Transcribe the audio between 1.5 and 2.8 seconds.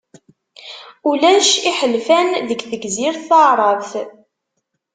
iḥelfan deg